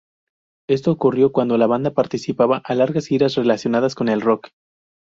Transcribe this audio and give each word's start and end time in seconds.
Esto 0.67 0.89
ocurrió 0.89 1.31
cuando 1.31 1.59
la 1.59 1.67
banda 1.67 1.93
participaba 1.93 2.63
de 2.67 2.73
largas 2.73 3.05
giras 3.05 3.35
relacionadas 3.35 3.93
con 3.93 4.09
el 4.09 4.21
rock. 4.21 4.47